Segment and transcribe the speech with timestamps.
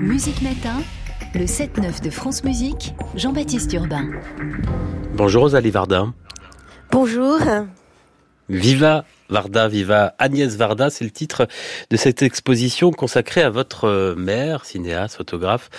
[0.00, 0.82] Musique Matin,
[1.34, 4.10] le 7-9 de France Musique, Jean-Baptiste Urbain.
[5.14, 6.12] Bonjour Rosalie Varda.
[6.90, 7.38] Bonjour.
[8.48, 10.14] Viva Varda, viva.
[10.18, 11.46] Agnès Varda, c'est le titre
[11.90, 15.70] de cette exposition consacrée à votre euh, mère, cinéaste, photographe,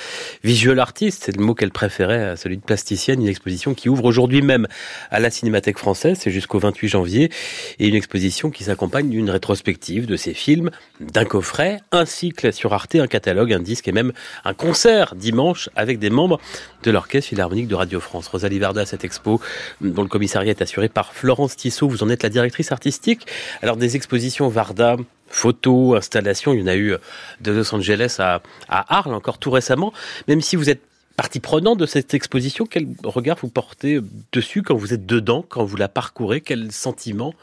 [0.44, 4.06] visual artiste, c'est le mot qu'elle préférait à celui de plasticienne, une exposition qui ouvre
[4.06, 4.68] aujourd'hui même
[5.12, 7.32] à la Cinémathèque française, c'est jusqu'au 28 janvier,
[7.80, 12.74] et une exposition qui s'accompagne d'une rétrospective de ses films, d'un coffret, un cycle sur
[12.74, 14.14] Arte, un catalogue, un disque et même
[14.46, 16.40] un concert dimanche avec des membres
[16.84, 18.28] de l'Orchestre Philharmonique de Radio France.
[18.28, 19.42] Rosalie Varda, cette expo,
[19.82, 23.26] dont le commissariat est assuré par Florence Tissot, vous en êtes la directrice artistique.
[23.62, 26.96] Alors des expositions Varda, photos, installations, il y en a eu
[27.42, 29.94] de Los Angeles à, à Arles encore tout récemment.
[30.28, 30.82] Même si vous êtes
[31.16, 34.00] partie prenante de cette exposition, quel regard vous portez
[34.32, 37.34] dessus quand vous êtes dedans, quand vous la parcourez, quel sentiment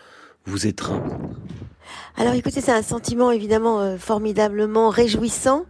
[0.47, 1.03] vous étreint?
[2.17, 5.67] Alors écoutez, c'est un sentiment évidemment euh, formidablement réjouissant.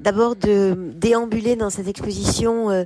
[0.00, 2.84] D'abord de déambuler dans cette exposition euh,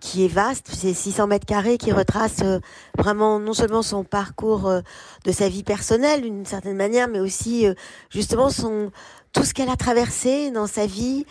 [0.00, 2.58] qui est vaste, c'est 600 mètres carrés, qui retrace euh,
[2.98, 4.80] vraiment non seulement son parcours euh,
[5.24, 7.74] de sa vie personnelle d'une certaine manière, mais aussi euh,
[8.10, 8.90] justement son
[9.32, 11.24] tout ce qu'elle a traversé dans sa vie,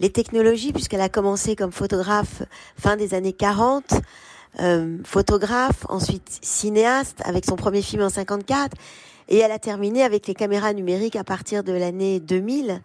[0.00, 2.42] les technologies, puisqu'elle a commencé comme photographe
[2.76, 3.94] fin des années 40,
[4.60, 8.76] euh, photographe, ensuite cinéaste avec son premier film en 54,
[9.28, 12.82] et elle a terminé avec les caméras numériques à partir de l'année 2000.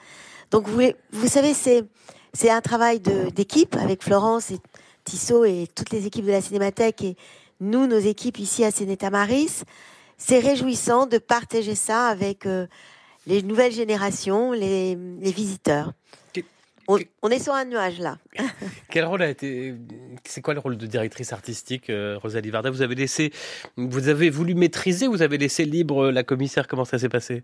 [0.52, 1.84] Donc vous, vous savez, c'est
[2.32, 4.60] c'est un travail d'équipe avec Florence et
[5.10, 7.16] Tissot et toutes les équipes de la Cinémathèque et
[7.60, 9.64] nous, nos équipes ici à Cinéta Maris.
[10.18, 12.68] C'est réjouissant de partager ça avec euh,
[13.26, 15.94] les nouvelles générations, les, les visiteurs.
[16.88, 18.18] On, on, est sur un nuage là.
[18.90, 19.76] Quel rôle a été
[20.26, 22.72] C'est quoi le rôle de directrice artistique, euh, Rosalie Varda?
[22.72, 23.32] Vous avez laissé,
[23.78, 26.68] vous avez voulu maîtriser, vous avez laissé libre la commissaire?
[26.68, 27.44] Comment ça s'est passé?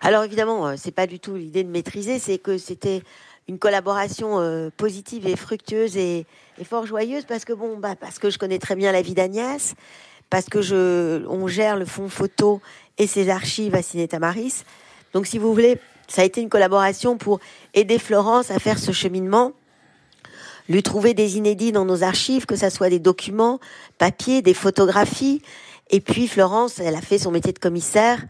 [0.00, 3.02] Alors évidemment, euh, c'est pas du tout l'idée de maîtriser, c'est que c'était
[3.48, 6.26] une collaboration euh, positive et fructueuse et,
[6.58, 9.14] et, fort joyeuse parce que bon, bah, parce que je connais très bien la vie
[9.14, 9.74] d'Agnès,
[10.30, 12.60] parce que je, on gère le fonds photo
[12.98, 14.64] et ses archives à Ciné Tamaris.
[15.12, 17.40] Donc, si vous voulez, ça a été une collaboration pour
[17.74, 19.52] aider Florence à faire ce cheminement,
[20.68, 23.60] lui trouver des inédits dans nos archives, que ça soit des documents,
[23.98, 25.42] papier, des photographies.
[25.90, 28.24] Et puis Florence, elle a fait son métier de commissaire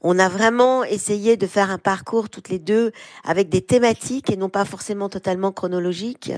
[0.00, 2.92] on a vraiment essayé de faire un parcours toutes les deux
[3.24, 6.32] avec des thématiques et non pas forcément totalement chronologiques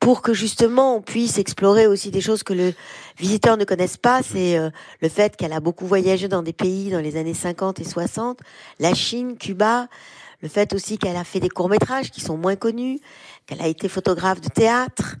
[0.00, 2.74] pour que justement on puisse explorer aussi des choses que le
[3.18, 4.20] visiteur ne connaisse pas.
[4.22, 4.70] C'est euh,
[5.00, 8.40] le fait qu'elle a beaucoup voyagé dans des pays dans les années 50 et 60,
[8.80, 9.86] la Chine, Cuba,
[10.42, 12.98] le fait aussi qu'elle a fait des courts-métrages qui sont moins connus,
[13.46, 15.14] qu'elle a été photographe de théâtre,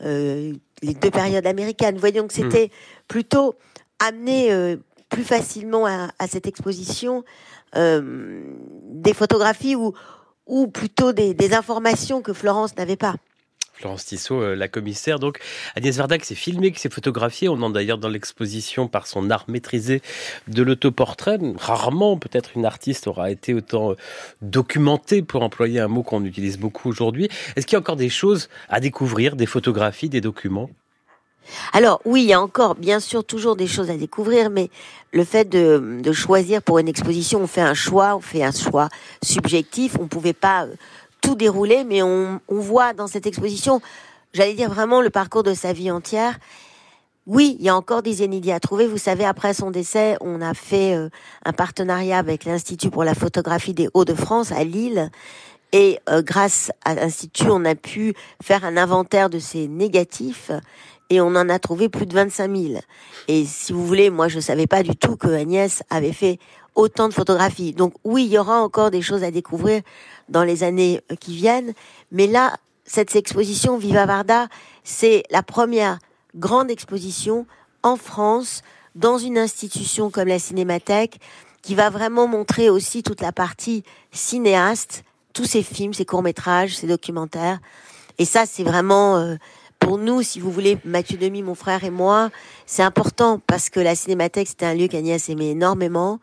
[0.00, 0.52] euh,
[0.82, 1.96] les deux périodes américaines.
[1.96, 2.72] Voyons que c'était
[3.06, 3.54] plutôt
[4.00, 4.76] amené euh,
[5.14, 7.24] plus facilement à, cette exposition
[7.76, 8.42] euh,
[8.90, 9.94] des photographies ou,
[10.46, 13.14] ou plutôt des, informations que Florence n'avait pas.
[13.74, 15.18] Florence Tissot, euh, la commissaire.
[15.18, 15.38] Donc,
[15.74, 17.48] Agnès Varda qui s'est filmée, qui s'est photographiée.
[17.48, 20.00] On en d'ailleurs dans l'exposition par son art maîtrisé
[20.46, 21.38] de l'autoportrait.
[21.56, 23.96] Rarement, peut-être, une artiste aura été autant euh,
[24.42, 27.28] documentée, pour employer un mot qu'on utilise beaucoup aujourd'hui.
[27.56, 30.70] Est-ce qu'il y a encore des choses à découvrir, des photographies, des documents?
[31.72, 34.70] Alors oui, il y a encore bien sûr toujours des choses à découvrir, mais
[35.12, 38.88] le fait de, choisir pour une exposition, on fait un choix, on fait un choix
[39.22, 39.96] subjectif.
[40.00, 40.74] On pouvait pas euh,
[41.20, 43.80] tout dérouler, mais on, voit dans cette exposition,
[44.32, 46.38] j'allais dire vraiment le parcours de sa vie entière.
[47.26, 48.86] Oui, il y a encore des inédits à trouver.
[48.86, 51.08] Vous savez, après son décès, on a fait euh,
[51.46, 55.10] un partenariat avec l'Institut pour la photographie des Hauts-de-France à Lille.
[55.72, 60.52] Et euh, grâce à l'Institut, on a pu faire un inventaire de ces négatifs
[61.10, 62.80] et on en a trouvé plus de 25 000.
[63.28, 66.38] Et si vous voulez, moi je savais pas du tout que Agnès avait fait
[66.74, 67.72] autant de photographies.
[67.72, 69.82] Donc oui, il y aura encore des choses à découvrir
[70.28, 71.72] dans les années euh, qui viennent,
[72.10, 74.48] mais là, cette exposition Viva Varda,
[74.82, 75.98] c'est la première
[76.34, 77.46] grande exposition
[77.82, 78.62] en France
[78.94, 81.18] dans une institution comme la Cinémathèque
[81.62, 85.02] qui va vraiment montrer aussi toute la partie cinéaste,
[85.32, 87.58] tous ces films, ces courts-métrages, ces documentaires.
[88.18, 89.36] Et ça, c'est vraiment euh,
[89.84, 92.30] pour nous, si vous voulez, Mathieu Demi, mon frère et moi,
[92.64, 96.20] c'est important parce que la Cinémathèque, c'était un lieu qu'Agnès aimait énormément.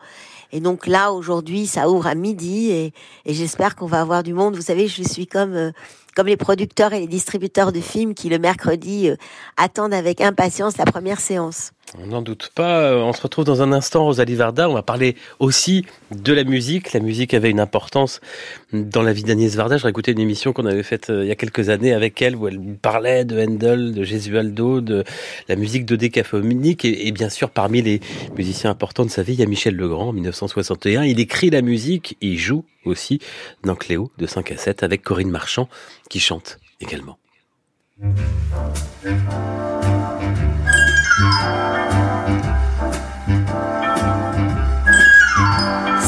[0.50, 2.92] Et donc là, aujourd'hui, ça ouvre à midi et,
[3.24, 4.56] j'espère qu'on va avoir du monde.
[4.56, 5.70] Vous savez, je suis comme euh,
[6.16, 9.16] comme les producteurs et les distributeurs de films qui le mercredi euh,
[9.56, 11.72] attendent avec impatience la première séance.
[11.98, 12.96] On n'en doute pas.
[12.96, 14.68] On se retrouve dans un instant, Rosalie Varda.
[14.68, 16.92] On va parler aussi de la musique.
[16.94, 18.20] La musique avait une importance
[18.72, 19.76] dans la vie d'Agnès Varda.
[19.76, 22.34] J'ai écouté une émission qu'on avait faite euh, il y a quelques années avec elle,
[22.34, 25.04] où elle parlait de Handel, de Gesualdo, de
[25.48, 26.84] la musique de décaphonique.
[26.86, 28.00] Et, et bien sûr, parmi les
[28.36, 31.04] musiciens importants de sa vie, il y a Michel Legrand en 1961.
[31.04, 33.20] Il écrit la musique, il joue aussi
[33.64, 35.68] dans Cléo de 5 à 7 avec Corinne Marchand
[36.08, 37.18] qui chante également.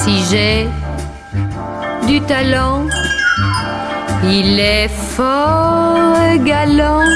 [0.05, 0.69] Si j'ai
[2.07, 2.85] du talent,
[4.23, 7.09] il est fort galant,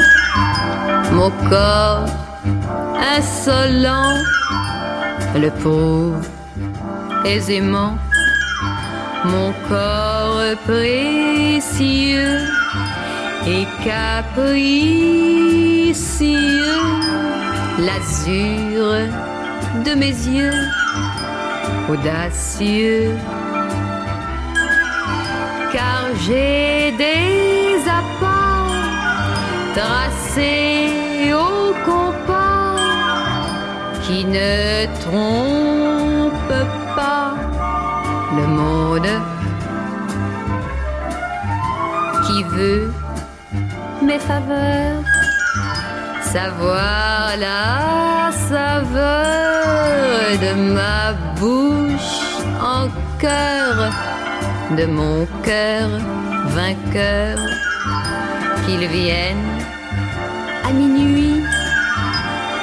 [1.13, 2.07] mon corps
[3.15, 4.15] insolent.
[5.37, 6.27] Le prouve
[7.27, 7.99] aisément,
[9.27, 12.39] mon corps précieux
[13.47, 14.79] et capricieux,
[17.87, 18.87] l'azur
[19.85, 20.65] de mes yeux
[21.89, 23.15] audacieux.
[25.73, 28.75] Car j'ai des apports
[29.75, 32.77] tracés au compas
[34.03, 37.35] qui ne trompent pas.
[38.37, 39.13] Le monde
[42.27, 42.93] qui veut
[44.03, 45.03] mes faveurs.
[46.23, 49.39] Savoir la saveur
[50.45, 51.68] de ma bouche
[53.19, 53.93] cœur,
[54.77, 55.89] de mon cœur
[56.47, 57.39] vainqueur,
[58.65, 59.47] qu'il vienne.
[60.65, 61.43] À minuit.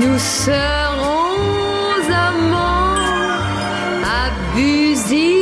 [0.00, 1.38] Nous serons
[2.10, 2.96] amants.
[4.24, 5.37] Abusivement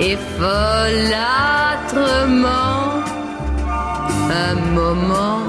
[0.00, 1.88] et folâtrement
[4.30, 5.42] un moment.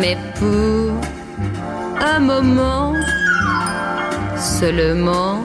[0.00, 0.92] Mais pour
[2.00, 2.94] un moment
[4.36, 5.41] seulement.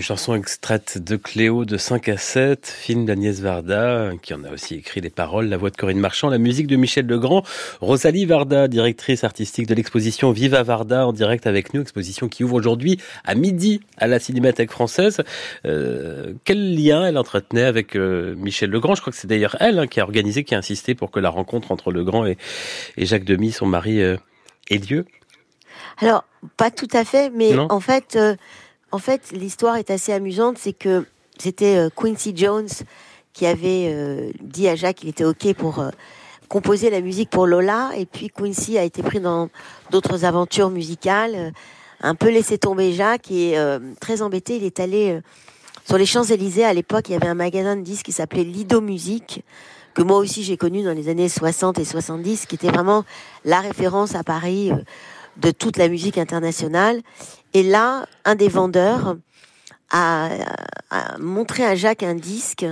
[0.00, 4.50] Une chanson extraite de Cléo de 5 à 7, film d'Agnès Varda, qui en a
[4.50, 7.42] aussi écrit les paroles, la voix de Corinne Marchand, la musique de Michel Legrand,
[7.82, 12.54] Rosalie Varda, directrice artistique de l'exposition Viva Varda, en direct avec nous, exposition qui ouvre
[12.54, 15.20] aujourd'hui à midi à la Cinémathèque française.
[15.66, 18.94] Euh, quel lien elle entretenait avec euh, Michel Legrand?
[18.94, 21.20] Je crois que c'est d'ailleurs elle hein, qui a organisé, qui a insisté pour que
[21.20, 22.38] la rencontre entre Legrand et,
[22.96, 24.16] et Jacques Demy, son mari, euh,
[24.70, 25.04] ait lieu.
[25.98, 26.24] Alors,
[26.56, 27.66] pas tout à fait, mais Non.
[27.68, 28.34] en fait, euh,
[28.92, 30.58] en fait, l'histoire est assez amusante.
[30.58, 31.06] C'est que
[31.38, 32.68] c'était euh, Quincy Jones
[33.32, 35.90] qui avait euh, dit à Jacques qu'il était ok pour euh,
[36.48, 39.48] composer la musique pour Lola, et puis Quincy a été pris dans
[39.90, 41.52] d'autres aventures musicales,
[42.00, 43.56] un peu laissé tomber Jacques et
[44.00, 45.20] très embêté, il est allé
[45.86, 46.64] sur les Champs Élysées.
[46.64, 49.44] À l'époque, il y avait un magasin de disques qui s'appelait Lido Musique
[49.94, 53.04] que moi aussi j'ai connu dans les années 60 et 70, qui était vraiment
[53.44, 54.72] la référence à Paris
[55.36, 57.00] de toute la musique internationale.
[57.54, 59.16] Et là, un des vendeurs
[59.90, 60.28] a,
[60.90, 62.66] a montré à Jacques un disque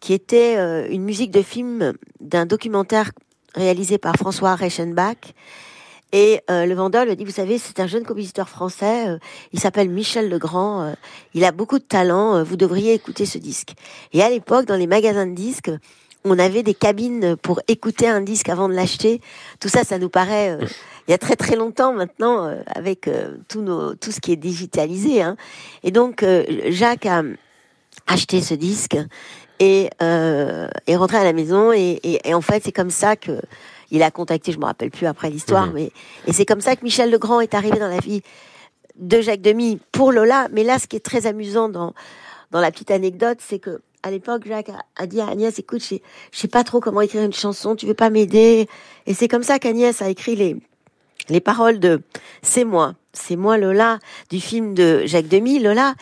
[0.00, 3.10] qui était euh, une musique de film d'un documentaire
[3.54, 5.34] réalisé par François Reichenbach.
[6.12, 9.18] Et euh, le vendeur lui dit, vous savez, c'est un jeune compositeur français, euh,
[9.52, 10.94] il s'appelle Michel Legrand,
[11.34, 13.74] il a beaucoup de talent, vous devriez écouter ce disque.
[14.12, 15.70] Et à l'époque, dans les magasins de disques,
[16.24, 19.20] on avait des cabines pour écouter un disque avant de l'acheter.
[19.60, 20.66] Tout ça, ça nous paraît euh,
[21.06, 24.32] il y a très très longtemps maintenant euh, avec euh, tout nos tout ce qui
[24.32, 25.22] est digitalisé.
[25.22, 25.36] Hein.
[25.84, 27.22] Et donc euh, Jacques a
[28.06, 28.96] acheté ce disque
[29.60, 33.16] et euh, est rentré à la maison et, et- et en fait c'est comme ça
[33.16, 33.40] que
[33.90, 35.72] il a contacté, je me rappelle plus après l'histoire, Mhm.
[35.74, 35.90] mais
[36.26, 38.22] et c'est comme ça que Michel Legrand est arrivé dans la vie
[38.96, 40.48] de Jacques Demy pour Lola.
[40.52, 41.94] Mais là, ce qui est très amusant dans
[42.50, 46.00] dans la petite anecdote, c'est que à l'époque, Jacques a, dit à Agnès, écoute, je
[46.32, 48.66] sais- pas trop comment écrire une chanson, tu veux pas m'aider?
[49.06, 50.56] Et c'est comme ça qu'Agnès a écrit les
[51.28, 52.00] les paroles de
[52.40, 53.98] C'est moi, c'est moi Lola
[54.30, 55.94] du film de Jacques Demy, Lola.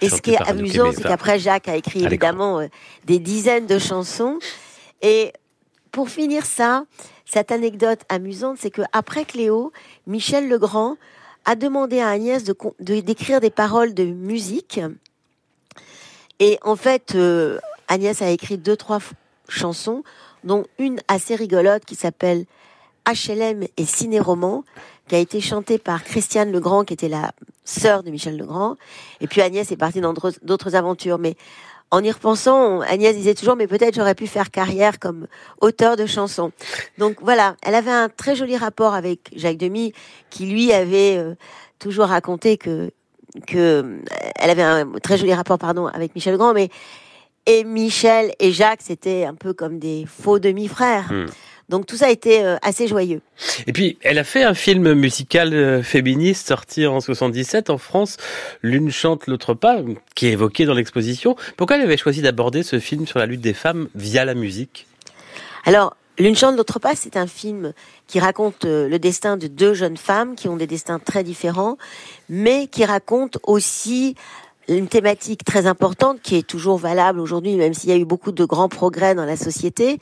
[0.00, 2.68] Et ce qui est amusant, c'est qu'après Jacques a écrit évidemment euh,
[3.04, 4.38] des dizaines de chansons.
[5.02, 5.32] Et
[5.90, 6.84] pour finir ça,
[7.24, 9.72] cette anecdote amusante, c'est que après Cléo,
[10.06, 10.96] Michel Legrand
[11.44, 14.80] a demandé à Agnès de- d'écrire des paroles de musique.
[16.40, 18.98] Et en fait, euh, Agnès a écrit deux, trois
[19.48, 20.02] chansons,
[20.44, 22.44] dont une assez rigolote qui s'appelle
[23.06, 24.64] HLM et ciné-roman,
[25.08, 27.32] qui a été chantée par Christiane Legrand, qui était la
[27.64, 28.76] sœur de Michel Legrand.
[29.20, 31.18] Et puis Agnès est partie dans d'autres aventures.
[31.18, 31.36] Mais
[31.90, 35.26] en y repensant, Agnès disait toujours, mais peut-être j'aurais pu faire carrière comme
[35.60, 36.52] auteur de chansons.
[36.98, 39.94] Donc voilà, elle avait un très joli rapport avec Jacques Demy,
[40.28, 41.34] qui lui avait euh,
[41.78, 42.90] toujours raconté que
[43.46, 44.00] que
[44.36, 46.68] elle avait un très joli rapport, pardon, avec Michel Legrand, mais
[47.46, 51.10] et Michel et Jacques, c'était un peu comme des faux demi-frères.
[51.10, 51.26] Hmm.
[51.68, 53.20] Donc tout ça a été euh, assez joyeux.
[53.66, 58.16] Et puis, elle a fait un film musical euh, féministe sorti en 77 en France,
[58.62, 59.80] L'une chante, l'autre pas,
[60.14, 61.36] qui est évoqué dans l'exposition.
[61.56, 64.86] Pourquoi elle avait choisi d'aborder ce film sur la lutte des femmes via la musique?
[65.64, 67.72] Alors, L'une chante, l'autre pas, c'est un film
[68.08, 71.78] qui raconte euh, le destin de deux jeunes femmes qui ont des destins très différents,
[72.28, 74.16] mais qui raconte aussi
[74.68, 78.32] une thématique très importante qui est toujours valable aujourd'hui, même s'il y a eu beaucoup
[78.32, 79.98] de grands progrès dans la société,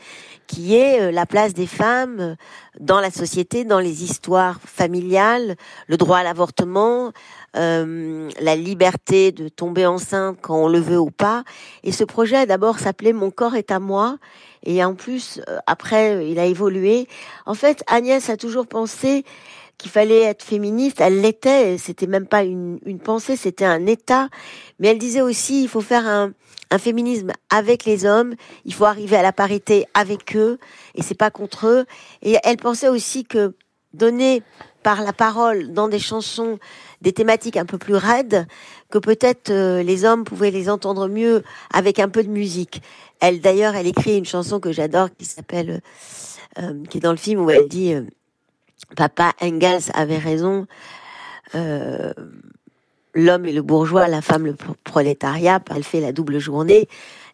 [0.48, 2.34] qui est euh, la place des femmes euh,
[2.80, 5.56] dans la société, dans les histoires familiales,
[5.86, 7.12] le droit à l'avortement,
[7.56, 11.44] euh, la liberté de tomber enceinte quand on le veut ou pas.
[11.84, 14.18] Et ce projet d'abord s'appelait Mon corps est à moi.
[14.64, 17.06] Et en plus, après, il a évolué.
[17.44, 19.24] En fait, Agnès a toujours pensé
[19.78, 24.28] qu'il fallait être féministe, elle l'était, c'était même pas une, une pensée, c'était un état.
[24.78, 26.32] Mais elle disait aussi, il faut faire un,
[26.70, 30.58] un féminisme avec les hommes, il faut arriver à la parité avec eux,
[30.94, 31.86] et c'est pas contre eux.
[32.22, 33.54] Et elle pensait aussi que
[33.92, 34.42] donner
[34.82, 36.58] par la parole dans des chansons
[37.02, 38.46] des thématiques un peu plus raides,
[38.90, 41.42] que peut-être euh, les hommes pouvaient les entendre mieux
[41.72, 42.82] avec un peu de musique.
[43.20, 45.82] Elle d'ailleurs, elle écrit une chanson que j'adore qui s'appelle,
[46.58, 48.02] euh, qui est dans le film où elle dit euh,
[48.96, 50.66] Papa Engels avait raison.
[51.54, 52.12] Euh,
[53.14, 55.60] l'homme est le bourgeois, la femme le prolétariat.
[55.74, 56.88] Elle fait la double journée,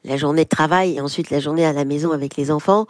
[0.05, 2.87] la journée de travail et ensuite la journée à la maison avec les enfants.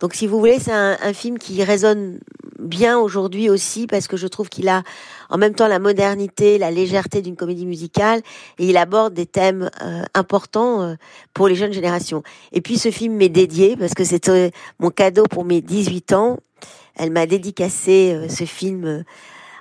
[0.00, 2.18] Donc, si vous voulez, c'est un, film qui résonne
[2.58, 4.82] bien aujourd'hui aussi parce que je trouve qu'il a
[5.30, 8.20] en même temps la modernité, la légèreté d'une comédie musicale
[8.58, 10.94] et il aborde des thèmes euh, importants euh,
[11.32, 12.22] pour les jeunes générations.
[12.52, 14.28] Et puis, ce film m'est dédié parce que c'est
[14.78, 16.38] mon cadeau pour mes 18 ans
[16.96, 19.02] elle m'a dédicacé euh, ce film euh,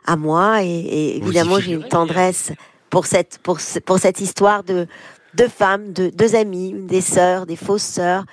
[0.06, 2.52] à moi et, évidemment j'ai une tendresse
[2.90, 4.88] pour cette pour pour cette histoire de
[5.36, 8.26] deux femmes, de deux amies, des sœurs, des fausses sœurs.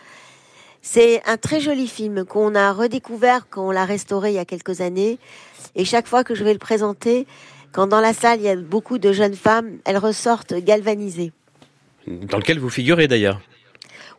[0.82, 4.44] C'est un très joli film qu'on a redécouvert quand on l'a restauré il y a
[4.44, 5.18] quelques années.
[5.76, 7.26] Et chaque fois que je vais le présenter,
[7.72, 11.32] quand dans la salle il y a beaucoup de jeunes femmes, elles ressortent galvanisées.
[12.06, 13.40] Dans lequel vous figurez d'ailleurs.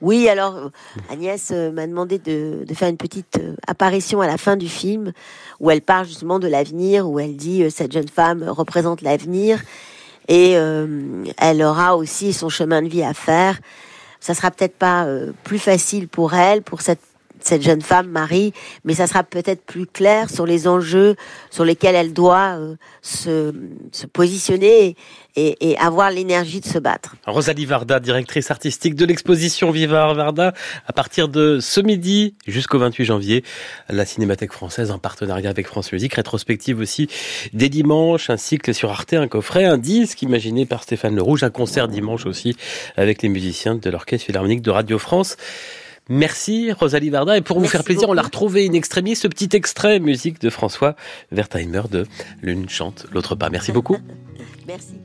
[0.01, 0.71] Oui, alors
[1.11, 5.13] Agnès euh, m'a demandé de, faire une petite euh, apparition à la fin du film
[5.59, 9.61] où elle parle justement de l'avenir, où elle dit euh, cette jeune femme représente l'avenir
[10.27, 13.59] et elle aura aussi son chemin de vie à faire.
[14.21, 15.05] Ça sera peut-être pas
[15.43, 17.01] plus facile pour elle, pour cette
[17.45, 18.53] cette jeune femme, Marie,
[18.85, 21.15] mais ça sera peut-être plus clair sur les enjeux
[21.49, 23.53] sur lesquels elle doit euh, se,
[23.91, 24.95] se, positionner
[25.35, 27.15] et, avoir l'énergie de se battre.
[27.25, 30.53] Rosalie Varda, directrice artistique de l'exposition Viva Varda,
[30.87, 33.43] à partir de ce midi jusqu'au 28 janvier,
[33.89, 37.07] la Cinémathèque française en partenariat avec France Musique, rétrospective aussi
[37.53, 41.43] des dimanches, un cycle sur Arte, un coffret, un disque imaginé par Stéphane Le Rouge,
[41.43, 42.55] un concert dimanche aussi
[42.97, 45.37] avec les musiciens de l'Orchestre Philharmonique de Radio France.
[46.11, 47.37] Merci Rosalie Varda.
[47.37, 50.49] Et pour vous faire plaisir, on l'a retrouvé in extremis, ce petit extrait musique de
[50.49, 50.97] François
[51.31, 52.05] Wertheimer de
[52.41, 53.49] L'une chante, l'autre pas.
[53.49, 53.97] Merci beaucoup.
[54.67, 54.99] Merci.